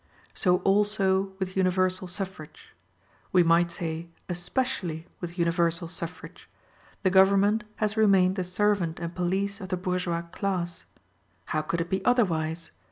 So 0.33 0.61
also 0.61 1.33
with 1.37 1.55
universal 1.55 2.07
suffrage 2.07 2.69
we 3.31 3.43
might 3.43 3.69
say, 3.69 4.07
especially 4.29 5.05
with 5.19 5.37
universal 5.37 5.87
suffrage 5.87 6.49
the 7.03 7.11
government 7.11 7.65
has 7.75 7.95
remained 7.95 8.35
the 8.35 8.43
servant 8.43 8.99
and 8.99 9.13
police 9.13 9.61
of 9.61 9.69
the 9.69 9.77
bourgeois 9.77 10.23
class. 10.23 10.87
How 11.53 11.61
could 11.61 11.81
it 11.81 11.89
be 11.91 12.03
otherwise? 12.03 12.71